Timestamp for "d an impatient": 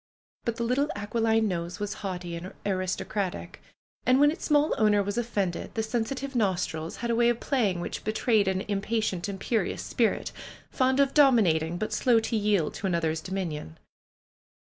8.45-9.27